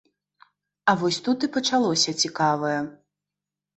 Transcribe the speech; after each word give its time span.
А 0.93 0.95
вось 1.01 1.21
тут 1.27 1.39
і 1.47 1.51
пачалося 1.57 2.17
цікавае. 2.25 2.77